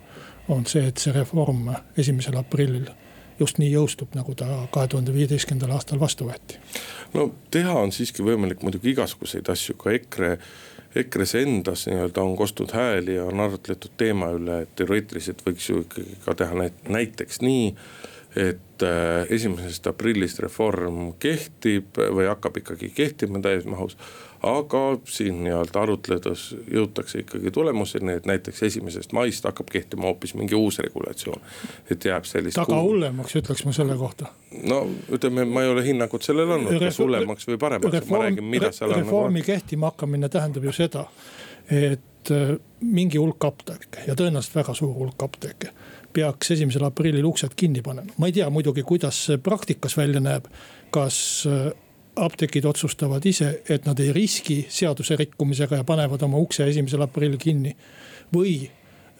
[0.48, 2.90] on see, et see reform esimesel aprillil
[3.38, 6.60] just nii jõustub, nagu ta kahe tuhande viieteistkümnendal aastal vastu võeti.
[7.14, 10.32] no teha on siiski võimalik muidugi igasuguseid asju, ka EKRE,
[10.94, 15.84] EKRE-s endas nii-öelda on kostnud hääli ja on arutletud teema üle, et teoreetiliselt võiks ju
[15.84, 17.70] ikkagi ka teha näiteks nii
[18.34, 23.94] et äh, esimesest aprillist reform kehtib või hakkab ikkagi kehtima täies mahus
[24.44, 30.54] aga siin nii-öelda arutledes jõutakse ikkagi tulemuseni, et näiteks esimesest maist hakkab kehtima hoopis mingi
[30.54, 31.40] uus regulatsioon.
[31.90, 32.58] et jääb sellist.
[32.60, 34.26] taga hullemaks, ütleks ma selle kohta.
[34.62, 38.72] no ütleme, ma ei ole hinnangut sellele andnud, kas hullemaks või paremaks, ma räägin, mida
[38.72, 39.04] seal on.
[39.04, 39.52] reformi nagu...
[39.52, 41.06] kehtima hakkamine tähendab ju seda,
[41.70, 45.72] et äh, mingi hulk apteeke ja tõenäoliselt väga suur hulk apteeke
[46.14, 48.12] peaks esimesel aprillil uksed kinni panema.
[48.18, 50.46] ma ei tea muidugi, kuidas see praktikas välja näeb.
[50.94, 51.16] kas
[51.50, 51.72] äh,
[52.16, 57.38] apteegid otsustavad ise, et nad ei riski seaduse rikkumisega ja panevad oma ukse esimesel aprillil
[57.38, 57.76] kinni.
[58.34, 58.54] või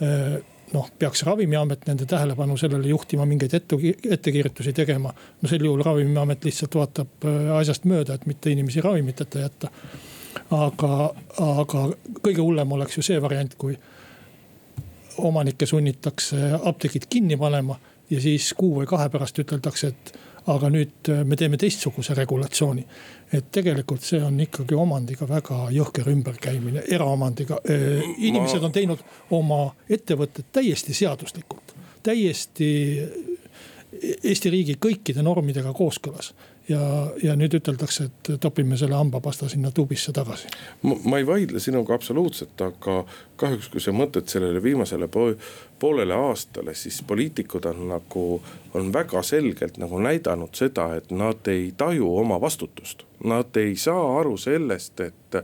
[0.01, 0.37] eh,
[0.73, 3.77] noh, peaks ravimiamet nende tähelepanu sellele juhtima, mingeid ette,
[4.11, 5.15] ettekirjutusi tegema.
[5.43, 9.71] no sel juhul ravimiamet lihtsalt vaatab eh, asjast mööda, et mitte inimesi ravimiteta jätta.
[10.51, 11.89] aga, aga
[12.23, 13.77] kõige hullem oleks ju see variant, kui
[15.19, 17.77] omanikke sunnitakse apteegid kinni panema
[18.11, 20.19] ja siis kuu või kahe pärast üteldakse, et
[20.53, 22.87] aga nüüd äh, me teeme teistsuguse regulatsiooni.
[23.35, 27.61] et tegelikult see on ikkagi omandiga väga jõhker ümberkäimine, eraomandiga.
[27.69, 32.71] Äh, inimesed on teinud oma ettevõtted täiesti seaduslikult, täiesti
[33.95, 36.33] Eesti riigi kõikide normidega kooskõlas.
[36.69, 36.81] Ja,
[37.23, 40.49] ja nüüd üteldakse, et topime selle hambapasta sinna tuubisse tagasi.
[40.83, 43.05] ma ei vaidle sinuga absoluutselt, aga
[43.41, 45.09] kahjuks, kui sa mõtled sellele viimasele
[45.79, 48.25] poolele aastale, siis poliitikud on nagu,
[48.75, 53.05] on väga selgelt nagu näidanud seda, et nad ei taju oma vastutust.
[53.25, 55.39] Nad ei saa aru sellest, et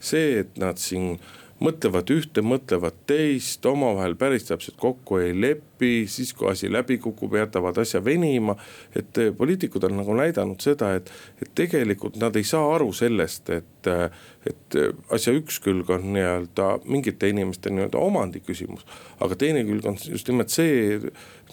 [0.00, 1.16] see, et nad siin
[1.62, 7.34] mõtlevad ühte, mõtlevad teist, omavahel päris täpselt kokku ei lepi, siis kui asi läbi kukub,
[7.38, 8.56] jätavad asja venima.
[8.96, 11.10] et eh, poliitikud on nagu näidanud seda, et,
[11.42, 14.08] et tegelikult nad ei saa aru sellest, et, eh,
[14.46, 14.76] et
[15.14, 18.82] asja üks külg on nii-öelda mingite inimeste nii-öelda omandi küsimus.
[19.22, 20.98] aga teine külg on just nimelt see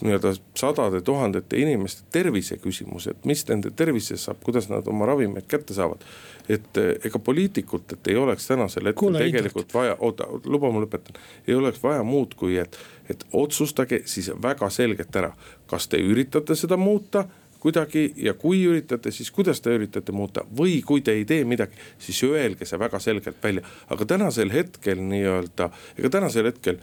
[0.00, 5.46] nii-öelda sadade tuhandete inimeste tervise küsimus, et mis nende tervisest saab, kuidas nad oma ravimeid
[5.48, 6.04] kätte saavad.
[6.48, 10.82] et eh, ega poliitikut, et ei oleks tänasel hetkel Kuule, tegelikult vaja, oota, luba ma
[10.82, 11.20] lõpetan.
[11.46, 12.78] ei oleks vaja muud, kui et,
[13.10, 15.30] et otsustage siis väga selgelt ära,
[15.66, 17.28] kas te üritate seda muuta
[17.60, 21.76] kuidagi ja kui üritate, siis kuidas te üritate muuta või kui te ei tee midagi,
[21.98, 23.62] siis öelge see väga selgelt välja.
[23.90, 26.80] aga tänasel hetkel nii-öelda, ega tänasel hetkel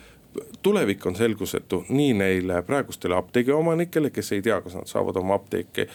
[0.62, 5.88] tulevik on selgusetu nii neile praegustele apteegiomanikele, kes ei tea, kas nad saavad oma apteeki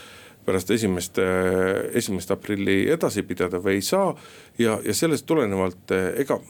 [0.44, 1.18] pärast esimest,
[1.94, 4.14] esimest aprilli edasi pidada või ei saa.
[4.58, 6.40] ja, ja sellest tulenevalt ega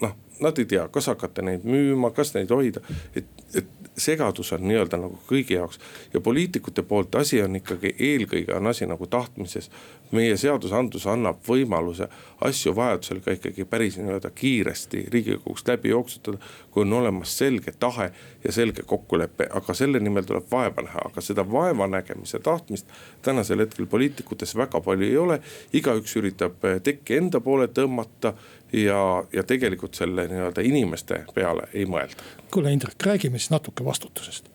[0.00, 2.80] noh, nad ei tea, kas hakata neid müüma, kas neid hoida,
[3.16, 5.80] et, et segadus on nii-öelda nagu kõigi jaoks.
[6.14, 9.70] ja poliitikute poolt asi on ikkagi eelkõige on asi nagu tahtmises.
[10.12, 12.08] Meie seadusandlus annab võimaluse
[12.44, 16.38] asju vajadusel ka ikkagi päris nii-öelda kiiresti riigikogust läbi jooksutada.
[16.70, 18.12] kui on olemas selge tahe
[18.44, 22.86] ja selge kokkulepe, aga selle nimel tuleb vaeva näha, aga seda vaevanägemise tahtmist
[23.22, 25.40] tänasel hetkel poliitikutes väga palju ei ole.
[25.72, 28.34] igaüks üritab tekki enda poole tõmmata
[28.72, 32.22] ja, ja tegelikult selle nii-öelda inimeste peale ei mõelda.
[32.50, 34.48] kuule Indrek, räägime siis natuke vastutusest.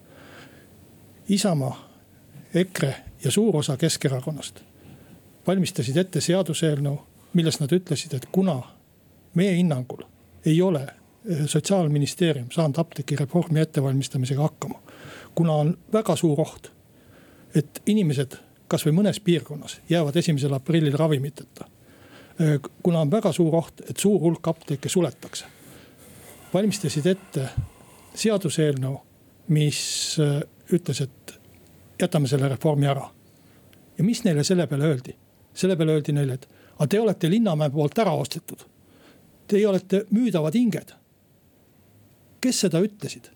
[1.30, 1.90] Isamaa,
[2.54, 4.67] EKRE ja suur osa Keskerakonnast
[5.48, 6.98] valmistasid ette seaduseelnõu,
[7.34, 8.62] milles nad ütlesid, et kuna
[9.36, 10.04] meie hinnangul
[10.46, 14.82] ei ole eh, sotsiaalministeerium saanud apteegireformi ettevalmistamisega hakkama.
[15.36, 16.72] kuna on väga suur oht,
[17.56, 21.68] et inimesed kasvõi mõnes piirkonnas jäävad esimesel aprillil ravimiteta
[22.42, 25.46] Äh, kuna on väga suur oht, et suur hulk apteeke suletakse.
[26.54, 27.50] valmistasid ette
[28.16, 29.00] seaduseelnõu,
[29.52, 29.80] mis
[30.22, 31.34] äh, ütles, et
[32.02, 33.10] jätame selle reformi ära.
[33.98, 35.16] ja mis neile selle peale öeldi?
[35.58, 38.62] Selle peale öeldi neile, et aga te olete Linnamäe poolt ära ostetud.
[39.48, 40.94] Teie olete müüdavad hinged.
[42.42, 43.32] kes seda ütlesid?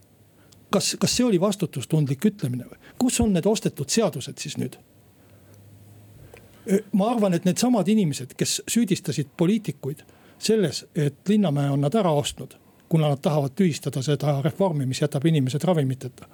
[0.70, 2.78] kas, kas see oli vastutustundlik ütlemine või?
[3.02, 4.78] kus on need ostetud seadused siis nüüd?
[6.94, 10.04] ma arvan, et needsamad inimesed, kes süüdistasid poliitikuid
[10.42, 12.58] selles, et Linnamäe on nad ära ostnud.
[12.90, 16.26] kuna nad tahavad tühistada seda reformi, mis jätab inimesed ravimiteta.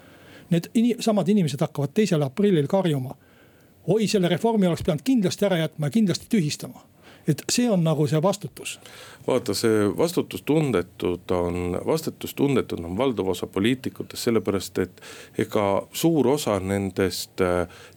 [0.49, 3.13] Need ini, samad inimesed hakkavad teisel aprillil karjuma.
[3.87, 6.85] Oi, selle reformi oleks pidanud kindlasti ära jätma ja kindlasti tühistama
[7.27, 8.77] et see on nagu see vastutus.
[9.27, 15.01] vaata, see vastutustundetud on, vastutustundetud on valdav osa poliitikutest, sellepärast et
[15.43, 17.43] ega suur osa nendest,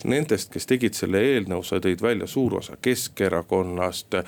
[0.04, 4.18] nendest, kes tegid selle eelnõu, sa tõid välja suur osa Keskerakonnast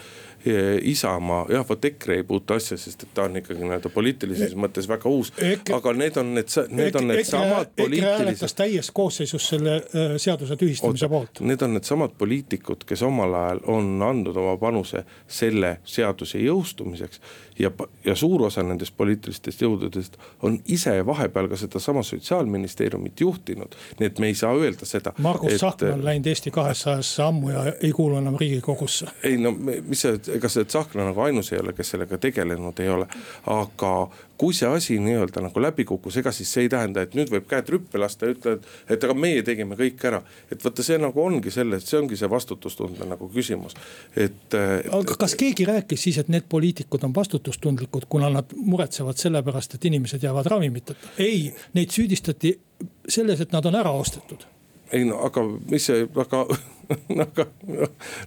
[0.83, 4.89] Isamaa, jah vot EKRE ei puutu asja, sest et ta on ikkagi nii-öelda poliitilises mõttes
[4.91, 5.33] väga uus.
[5.77, 8.09] aga need on need, need on needsamad poliitilised.
[8.09, 11.43] EKRE hääletas täies koosseisus selle äh, seaduse tühistamise Oota, poolt.
[11.47, 17.23] Need on needsamad poliitikud, kes omal ajal on andnud oma panuse selle seaduse jõustumiseks
[17.63, 17.71] ja,
[18.05, 23.77] ja suur osa nendest poliitilistest jõududest on ise vahepeal ka sedasama sotsiaalministeeriumit juhtinud.
[24.01, 25.13] nii et me ei saa öelda seda.
[25.19, 29.07] Margus Tsahkna on läinud Eesti kahesajasse ammu ja ei kuulu enam riigikogusse.
[29.23, 32.89] ei no mis see, ega see Tsahkna nagu ainus ei ole, kes sellega tegelenud ei
[32.89, 33.07] ole,
[33.47, 33.95] aga
[34.43, 37.45] kui see asi nii-öelda nagu läbi kukkus, ega siis see ei tähenda, et nüüd võib
[37.47, 40.19] käed rüppe lasta ja ütelda, et, et aga meie tegime kõik ära.
[40.51, 43.77] et vaata, see nagu ongi selle, see ongi see vastutustunde nagu küsimus,
[44.17, 44.89] et, et....
[44.99, 47.15] aga kas keegi rääkis siis, et need poliitikud on
[47.53, 51.09] vastutustundlikud, kuna nad muretsevad selle pärast, et inimesed jäävad ravimiteta?
[51.19, 52.59] ei, neid süüdistati
[53.09, 54.47] selles, et nad on ära ostetud
[54.93, 56.43] ei no aga mis see, aga
[57.25, 57.47] aga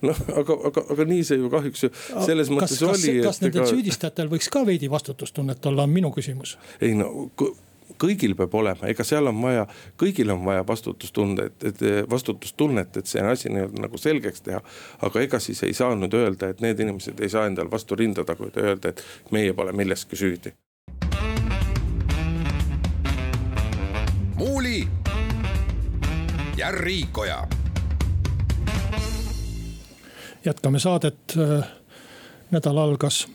[0.02, 1.90] noh, aga, aga, aga nii see ju kahjuks ju
[2.26, 3.20] selles kas, mõttes kas, oli.
[3.22, 3.70] kas nendel ega...
[3.74, 6.58] süüdistajatel võiks ka veidi vastutustunnet olla, on minu küsimus.
[6.82, 7.30] ei no
[8.02, 9.66] kõigil peab olema, ega seal on vaja,
[10.00, 14.62] kõigil on vaja vastutustundet, et vastutustunnet, et see asi nii-öelda nagu selgeks teha.
[15.02, 18.26] aga ega siis ei saa nüüd öelda, et need inimesed ei saa endale vastu rinda
[18.26, 20.54] taguda ja öelda, et meie pole milleski süüdi.
[24.36, 24.88] muuli
[26.58, 27.48] ja Riikoja.
[30.46, 31.18] jätkame saadet.
[31.38, 31.68] Äh,
[32.52, 33.28] nädal algas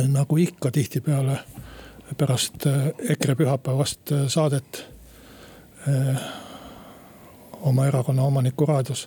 [0.00, 1.38] äh, nagu ikka tihtipeale
[2.14, 4.84] pärast äh, EKRE pühapäevast saadet
[7.62, 9.04] oma erakonna omaniku raadios,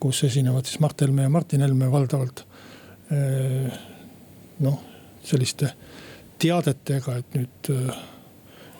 [0.00, 2.44] kus esinevad siis Mart Helme ja Martin Helme valdavalt.
[4.62, 4.78] noh,
[5.24, 5.72] selliste
[6.38, 7.70] teadetega, et nüüd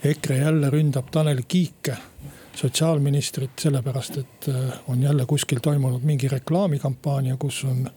[0.05, 1.97] EKRE jälle ründab Tanel Kiike,
[2.55, 4.49] sotsiaalministrit, sellepärast et
[4.89, 7.91] on jälle kuskil toimunud mingi reklaamikampaania, kus on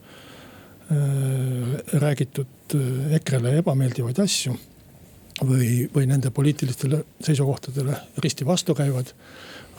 [2.02, 2.80] räägitud
[3.20, 4.58] EKRE-le ebameeldivaid asju
[5.44, 9.12] või, või nende poliitilistele seisukohtadele risti vastukäivad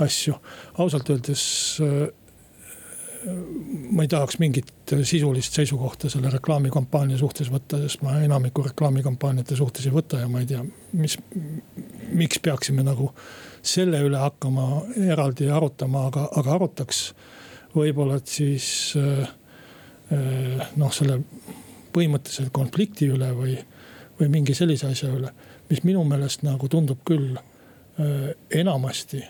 [0.05, 0.35] asju.
[0.79, 1.45] ausalt öeldes
[1.81, 2.09] äh,
[3.91, 4.69] ma ei tahaks mingit
[5.03, 10.43] sisulist seisukohta selle reklaamikampaania suhtes võtta, sest ma enamiku reklaamikampaaniate suhtes ei võta ja ma
[10.43, 11.17] ei tea, mis,
[12.13, 13.11] miks peaksime nagu
[13.67, 17.09] selle üle hakkama eraldi arutama, aga, aga arutaks
[17.75, 18.69] võib-olla, et siis
[19.01, 19.25] äh,
[20.13, 21.23] äh, noh, selle
[21.97, 23.57] põhimõttelise konflikti üle või
[24.21, 25.31] või mingi sellise asja üle,
[25.71, 29.25] mis minu meelest nagu tundub küll äh, enamasti.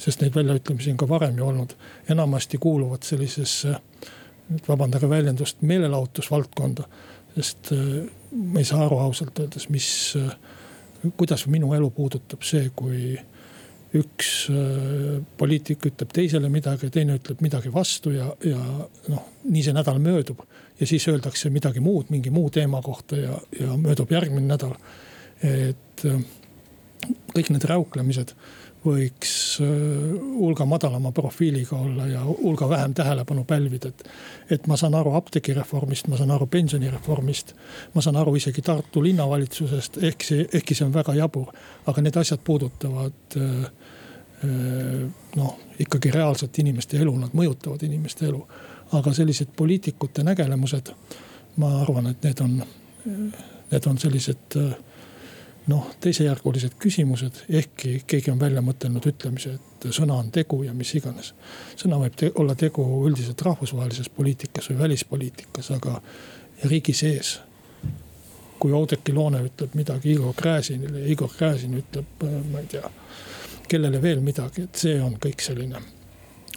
[0.00, 1.74] sest neid väljaütlemisi on ka varem ju olnud,
[2.08, 3.74] enamasti kuuluvad sellisesse,
[4.48, 6.86] nüüd vabandage väljendust, meelelahutusvaldkonda.
[7.34, 12.70] sest äh, ma ei saa aru ausalt öeldes, mis, äh, kuidas minu elu puudutab see,
[12.76, 13.18] kui
[13.90, 14.46] üks
[15.36, 18.60] poliitik ütleb teisele midagi, teine ütleb midagi vastu ja, ja
[19.10, 20.44] noh, nii see nädal möödub
[20.80, 24.74] ja siis öeldakse midagi muud, mingi muu teema kohta ja, ja möödub järgmine nädal.
[25.42, 26.20] et äh,
[27.34, 28.34] kõik need räuklemised
[28.84, 29.68] võiks äh,
[30.38, 34.04] hulga madalama profiiliga olla ja hulga vähem tähelepanu pälvida, et.
[34.50, 37.54] et ma saan aru apteegireformist, ma saan aru pensionireformist.
[37.94, 41.52] ma saan aru isegi Tartu linnavalitsusest, ehk see, ehkki see on väga jabur,
[41.86, 43.70] aga need asjad puudutavad äh,
[45.36, 48.40] noh, ikkagi reaalselt inimeste elu, nad mõjutavad inimeste elu
[48.92, 50.92] aga sellised poliitikute nägelemused,
[51.56, 52.62] ma arvan, et need on,
[53.70, 54.58] need on sellised
[55.70, 60.92] noh, teisejärgulised küsimused, ehkki keegi on välja mõtelnud ütlemise, et sõna on tegu ja mis
[60.98, 61.34] iganes.
[61.76, 66.00] sõna võib te olla tegu üldiselt rahvusvahelises poliitikas või välispoliitikas, aga
[66.64, 67.40] riigi sees.
[68.60, 72.90] kui Oudekki Loone ütleb midagi Igor Gräzinile ja Igor Gräzin ütleb, ma ei tea,
[73.68, 75.80] kellele veel midagi, et see on kõik selline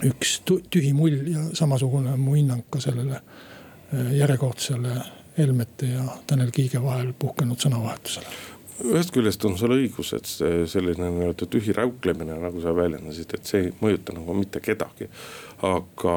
[0.10, 5.02] üks tühi mull ja samasugune on mu hinnang ka sellele äh, järjekordsele
[5.38, 8.42] Helmete ja Tanel Kiige vahel puhkenud sõnavahetusele
[8.84, 13.48] ühest küljest on sul õigus, et see selline nii-öelda tühi räuklemine, nagu sa väljendasid, et
[13.48, 15.08] see ei mõjuta nagu mitte kedagi.
[15.64, 16.16] aga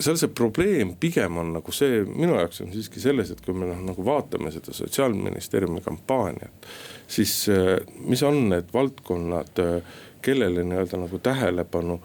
[0.00, 3.68] seal see probleem pigem on nagu see, minu jaoks on siiski selles, et kui me
[3.68, 6.70] noh nagu vaatame seda sotsiaalministeeriumi kampaaniat.
[7.08, 7.76] siis äh,
[8.06, 12.00] mis on need valdkonnad, äh, kellele nii-öelda nagu tähelepanu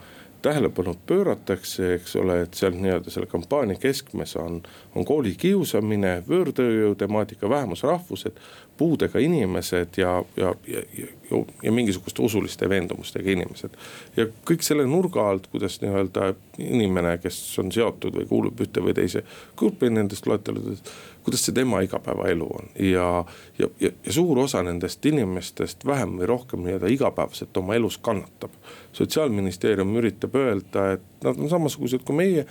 [0.46, 4.62] tähelepanu pööratakse, eks ole, et seal nii-öelda selle kampaania keskmes on,
[4.96, 8.38] on koolikiusamine, võõrtööjõu temaatika, vähemusrahvused,
[8.78, 13.78] puudega inimesed ja, ja, ja, ja, ja mingisuguste usuliste veendumustega inimesed.
[14.18, 18.96] ja kõik selle nurga alt, kuidas nii-öelda inimene, kes on seotud või kuulub ühte või
[18.98, 19.24] teise
[19.58, 20.92] gruppi nendest loeteludest
[21.26, 23.26] kuidas see tema igapäevaelu on ja,
[23.60, 28.52] ja, ja, ja suur osa nendest inimestest vähem või rohkem nii-öelda igapäevaselt oma elus kannatab.
[28.94, 32.46] sotsiaalministeerium üritab öelda, et nad on samasugused kui meie,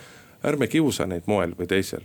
[0.45, 2.03] ärme kiusa neid moel või teisel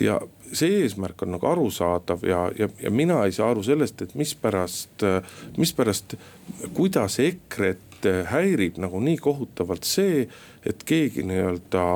[0.00, 0.20] ja
[0.52, 5.06] see eesmärk on nagu arusaadav ja, ja, ja mina ei saa aru sellest, et mispärast,
[5.56, 6.16] mispärast,
[6.76, 10.26] kuidas EKRE-t häirib nagu nii kohutavalt see,
[10.66, 11.86] et keegi nii-öelda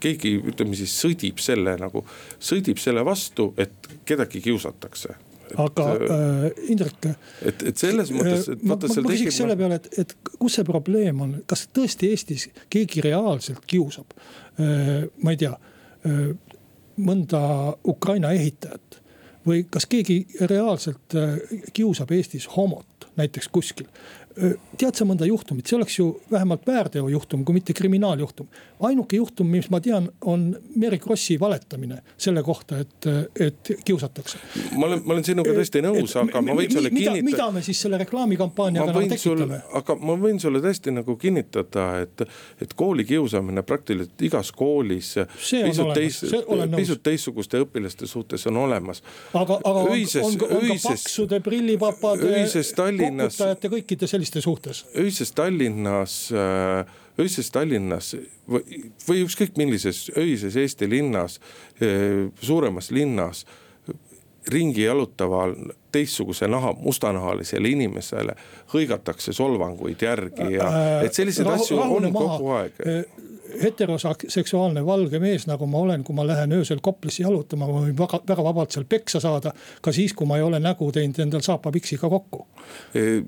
[0.00, 2.04] keegi, ütleme siis sõdib selle nagu,
[2.42, 5.16] sõdib selle vastu, et kedagi kiusatakse
[5.60, 7.06] aga äh, Indrek.
[7.44, 10.66] et, et selles mõttes, et vaata seal ma küsiks selle peale, et, et kus see
[10.66, 15.04] probleem on, kas tõesti Eestis keegi reaalselt kiusab äh,?
[15.22, 16.32] ma ei tea äh,,
[16.96, 17.40] mõnda
[17.86, 19.00] Ukraina ehitajat
[19.46, 21.38] või kas keegi reaalselt äh,
[21.72, 23.86] kiusab Eestis homot näiteks kuskil
[24.34, 28.48] tead sa mõnda juhtumit, see oleks ju vähemalt väärteojuhtum, kui mitte kriminaaljuhtum.
[28.84, 33.06] ainuke juhtum, mis ma tean, on Mary Krossi valetamine selle kohta, et,
[33.40, 34.38] et kiusatakse.
[34.76, 37.22] ma olen, ma olen sinuga tõesti nõus, aga ma võin sulle kinnitada.
[37.22, 39.60] mida me siis selle reklaamikampaaniaga nagu tekitame?
[39.80, 42.26] aga ma võin sulle tõesti nagu kinnitada, et,
[42.66, 45.14] et koolikiusamine praktiliselt igas koolis.
[45.38, 46.24] pisut teis-,
[46.76, 49.04] pisut teistsuguste õpilaste suhtes on olemas.
[49.32, 52.34] aga, aga ühises, on, on, on ühises, ka paksude prillipapade,
[52.98, 54.84] koputajate, kõikide selliste selliste suhtes?
[54.96, 56.86] öises Tallinnas, äh,
[57.18, 58.14] öises Tallinnas
[58.48, 61.40] või, või ükskõik millises öises Eesti linnas,
[61.82, 63.44] äh, suuremas linnas
[64.48, 65.54] ringi jalutaval
[65.92, 68.34] teistsuguse naha, mustanahalisele inimesele
[68.74, 72.38] hõigatakse solvanguid järgi ja äh, et selliseid Rahu, asju on maha.
[72.38, 72.82] kogu aeg
[73.62, 78.20] heteroseksuaalne valge mees, nagu ma olen, kui ma lähen öösel Koplisse jalutama, ma võin väga,
[78.28, 79.52] väga vabalt seal peksa saada.
[79.82, 82.46] ka siis, kui ma ei ole nägu teinud endal saapapiksiga kokku.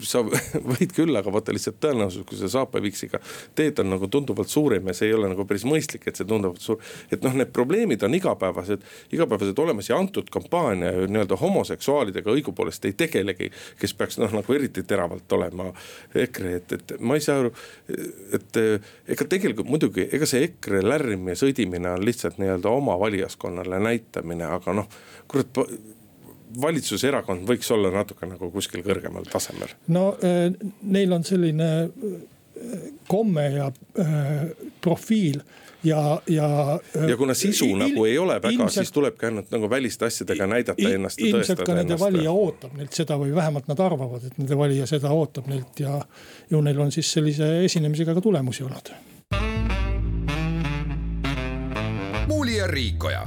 [0.02, 0.22] sa
[0.72, 3.20] võid küll, aga vaata lihtsalt tõenäosus, kui sa saapapiksiga
[3.54, 6.62] teed, on nagu tunduvalt suurem ja see ei ole nagu päris mõistlik, et see tunduvalt
[6.62, 6.80] suur.
[7.10, 12.88] et noh, need probleemid on igapäevased, igapäevased olemas ja antud kampaania ju nii-öelda homoseksuaalidega õigupoolest
[12.88, 13.50] ei tegelegi.
[13.80, 15.70] kes peaks noh, nagu eriti teravalt olema
[16.14, 17.52] EKRE, et, et ma ei saa aru,
[18.36, 18.60] et
[19.08, 24.48] ega tegelikult muidugi, ega see EKRE lärm ja sõdimine on lihtsalt nii-öelda oma valijaskonnale näitamine,
[24.58, 24.88] aga noh,
[25.30, 25.62] kurat
[26.60, 29.76] valitsuserakond võiks olla natuke nagu kuskil kõrgemal tasemel.
[29.92, 30.48] no äh,
[30.82, 34.34] neil on selline äh, komme ja äh,
[34.80, 35.42] profiil
[35.84, 36.78] ja, ja.
[37.08, 40.88] ja kuna sisu il, nagu ei ole väga siis tulebki ainult nagu väliste asjadega näidata
[40.90, 41.20] ennast.
[41.20, 45.12] ilmselt ka nende valija ootab neilt seda või vähemalt nad arvavad, et nende valija seda
[45.14, 46.00] ootab neilt ja.
[46.50, 48.94] ju neil on siis sellise esinemisega ka tulemusi olnud.
[52.26, 53.24] Muuli ja Riikoja.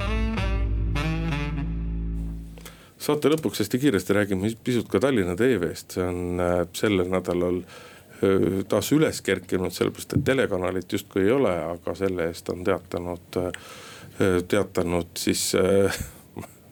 [3.00, 8.60] Saate lõpuks hästi kiiresti räägime pisut ka Tallinna TV-st, see on äh, sellel nädalal äh,
[8.68, 14.36] taas üles kerkinud, sellepärast et telekanalit justkui ei ole, aga selle eest on teatanud, äh,
[14.48, 15.46] teatanud siis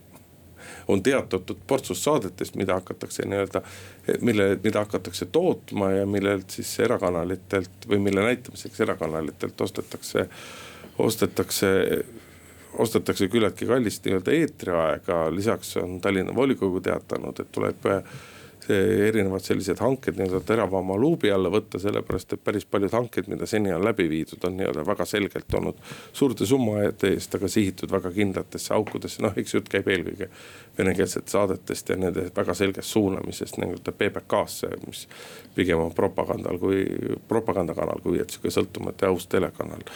[0.93, 3.65] on teatatud portsust saadetest, mida hakatakse nii-öelda,
[4.21, 10.29] mille, mida hakatakse tootma ja millelt siis erakanalitelt või mille näitamiseks erakanalitelt ostetakse,
[10.99, 11.71] ostetakse
[12.79, 17.87] ostetakse küllaltki kallist nii-öelda eetriaega, lisaks on Tallinna volikogu teatanud, et tuleb
[18.69, 23.73] erinevad sellised hanked nii-öelda teravama luubi alla võtta, sellepärast et päris paljud hanked, mida seni
[23.73, 25.81] on läbi viidud, on nii-öelda väga selgelt olnud
[26.13, 30.29] suurte summade eest, aga sihitud väga kindlatesse aukudesse, noh, eks jutt käib eelkõige
[30.79, 35.07] venekeelsetest saadetest ja nende väga selgest suunamisest nii-öelda PBK-sse, mis
[35.57, 36.85] pigem on propagandal kui,
[37.29, 39.89] propagandakanal, kui et sihuke sõltumatu ja aus telekanal.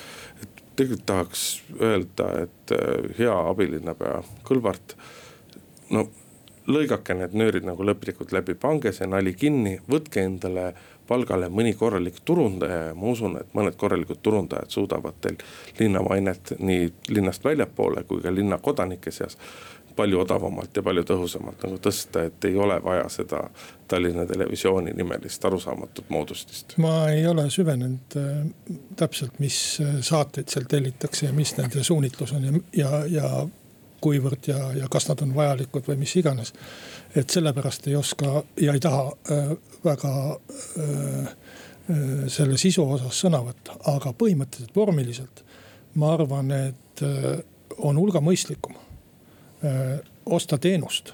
[0.42, 1.46] et tegelikult tahaks
[1.80, 4.96] öelda, et äh, hea abilinnapea Kõlvart,
[5.92, 6.06] no
[6.66, 10.72] lõigake need nöörid nagu lõplikult läbi, pange see nali kinni, võtke endale
[11.08, 15.40] palgale mõni korralik turundaja ja ma usun, et mõned korralikud turundajad suudavad teil
[15.80, 19.36] linnamainet nii linnast väljapoole kui ka linna kodanike seas
[19.96, 23.42] palju odavamalt ja palju tõhusamalt nagu tõsta, et ei ole vaja seda
[23.88, 26.76] Tallinna Televisiooni nimelist arusaamatut moodustist.
[26.82, 32.32] ma ei ole süvenenud äh, täpselt, mis äh, saateid seal tellitakse ja mis nende suunitlus
[32.32, 33.32] on ja, ja, ja
[34.02, 36.52] kuivõrd ja, ja kas nad on vajalikud või mis iganes.
[37.14, 39.52] et sellepärast ei oska ja ei taha äh,
[39.84, 40.86] väga äh,
[41.92, 45.44] äh selle sisu osas sõna võtta, aga põhimõtteliselt vormiliselt
[45.94, 47.42] ma arvan, et äh,
[47.78, 48.78] on hulga mõistlikum
[50.26, 51.12] osta teenust,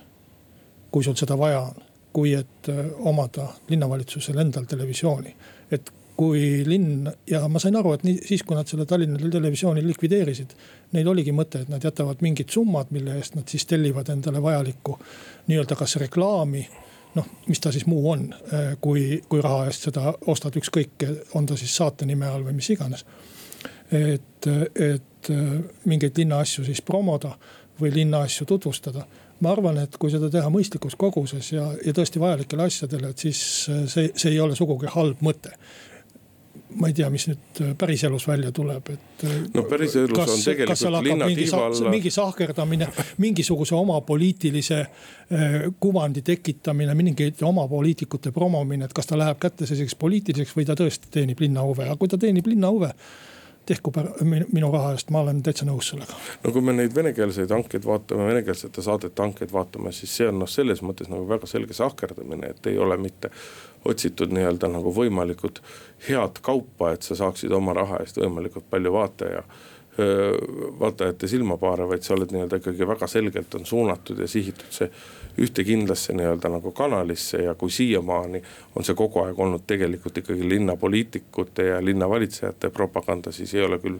[0.91, 1.83] kui sul seda vaja on,
[2.13, 5.37] kui et äh, omada linnavalitsusel endal televisiooni.
[5.71, 9.85] et kui linn ja ma sain aru, et nii siis, kui nad selle Tallinna televisiooni
[9.87, 10.55] likvideerisid.
[10.97, 14.97] Neil oligi mõte, et nad jätavad mingid summad, mille eest nad siis tellivad endale vajalikku
[15.47, 16.65] nii-öelda kas reklaami
[17.15, 21.07] noh, mis ta siis muu on, äh, kui, kui raha eest seda ostad, ükskõik,
[21.39, 23.05] on ta siis saate nime all või mis iganes.
[23.93, 25.31] et, et
[25.89, 27.31] mingeid linna asju siis promoda
[27.81, 29.07] või linna asju tutvustada.
[29.41, 33.41] ma arvan, et kui seda teha mõistlikus koguses ja, ja tõesti vajalikele asjadele, et siis
[33.71, 35.55] äh, see, see ei ole sugugi halb mõte
[36.79, 39.23] ma ei tea, mis nüüd äh, päriselus välja tuleb, et.
[39.25, 41.79] Äh, no päriselus kas, on tegelikult linna tiival.
[41.95, 42.91] mingi sahkerdamine,
[43.25, 44.85] mingisuguse oma poliitilise
[45.81, 50.75] kuvandi tekitamine, mingite oma poliitikute promomine, et kas ta läheb kätte selliseks poliitiliseks või ta
[50.79, 52.95] tõesti teenib linna huve, aga kui ta teenib linna huve
[53.69, 53.93] tehku
[54.25, 56.17] minu raha eest, ma olen täitsa nõus sellega.
[56.45, 60.51] no kui me neid venekeelseid hankeid vaatame, venekeelsete saadete hankeid vaatame, siis see on noh,
[60.51, 63.33] selles mõttes nagu väga selge sahkerdamine, et ei ole mitte
[63.89, 65.61] otsitud nii-öelda nagu võimalikult
[66.09, 69.45] head kaupa, et sa saaksid oma raha eest võimalikult palju vaataja
[70.81, 74.91] vaatajate silmapaare, vaid sa oled nii-öelda ikkagi väga selgelt on suunatud ja sihitud see
[75.43, 78.43] ühte kindlasse nii-öelda nagu kanalisse ja kui siiamaani
[78.77, 83.99] on see kogu aeg olnud tegelikult ikkagi linnapoliitikute ja linnavalitsejate propaganda, siis ei ole küll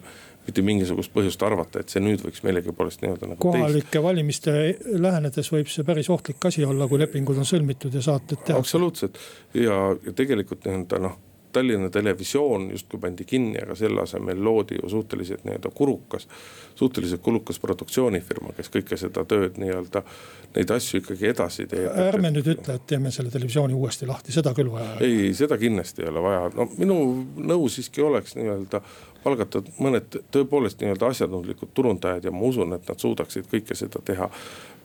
[0.49, 3.43] mitte mingisugust põhjust arvata, et see nüüd võiks millegipoolest nii-öelda nagu.
[3.43, 4.03] kohalike teist.
[4.05, 4.55] valimiste
[5.05, 8.59] lähenedes võib see päris ohtlik asi olla, kui lepingud on sõlmitud ja saated tehakse.
[8.59, 9.19] absoluutselt
[9.55, 11.19] ja, ja tegelikult nii-öelda noh
[11.59, 16.29] Tallinna Televisioon justkui pandi kinni, aga selle asemel loodi ju suhteliselt nii-öelda kulukas,
[16.79, 20.05] suhteliselt kulukas produktsioonifirma, kes kõike seda tööd nii-öelda,
[20.55, 21.91] neid asju ikkagi edasi teeb.
[22.07, 25.11] ärme nüüd ütle, et teeme selle televisiooni uuesti lahti, seda küll vaja ei ole.
[25.27, 26.99] ei, seda kindlasti ei ole vaja, no minu
[27.51, 28.83] nõu siiski oleks nii-öelda
[29.25, 34.31] palgata mõned tõepoolest nii-öelda asjatundlikud turundajad ja ma usun, et nad suudaksid kõike seda teha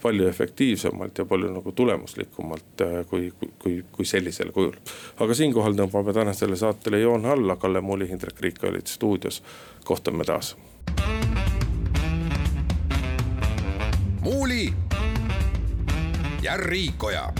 [0.03, 4.75] palju efektiivsemalt ja palju nagu tulemuslikumalt äh, kui, kui, kui sellisel kujul.
[5.19, 9.43] aga siinkohal tõmbame tänasele saatele joone alla, Kalle Muuli, Hindrek Riik olid stuudios,
[9.83, 10.55] kohtume taas.
[14.23, 14.73] muuli
[16.41, 17.33] ja Riikoja